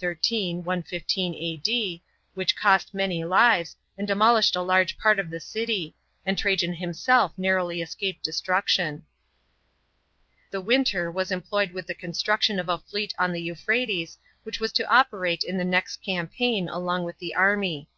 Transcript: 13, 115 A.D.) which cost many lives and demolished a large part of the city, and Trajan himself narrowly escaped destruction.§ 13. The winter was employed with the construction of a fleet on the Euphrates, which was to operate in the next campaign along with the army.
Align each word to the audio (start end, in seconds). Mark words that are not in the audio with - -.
13, 0.00 0.64
115 0.64 1.34
A.D.) 1.34 2.02
which 2.32 2.56
cost 2.56 2.94
many 2.94 3.24
lives 3.26 3.76
and 3.98 4.08
demolished 4.08 4.56
a 4.56 4.62
large 4.62 4.96
part 4.96 5.18
of 5.18 5.28
the 5.28 5.38
city, 5.38 5.94
and 6.24 6.38
Trajan 6.38 6.72
himself 6.72 7.30
narrowly 7.36 7.82
escaped 7.82 8.24
destruction.§ 8.24 8.92
13. 8.98 9.06
The 10.50 10.60
winter 10.62 11.10
was 11.10 11.30
employed 11.30 11.72
with 11.72 11.86
the 11.86 11.94
construction 11.94 12.58
of 12.58 12.70
a 12.70 12.78
fleet 12.78 13.12
on 13.18 13.32
the 13.32 13.42
Euphrates, 13.42 14.16
which 14.44 14.60
was 14.60 14.72
to 14.72 14.90
operate 14.90 15.44
in 15.44 15.58
the 15.58 15.62
next 15.62 15.98
campaign 16.02 16.70
along 16.70 17.04
with 17.04 17.18
the 17.18 17.34
army. 17.34 17.90